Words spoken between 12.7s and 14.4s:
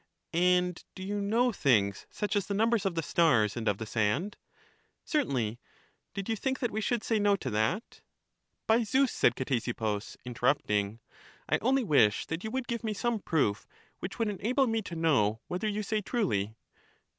me some proof which would en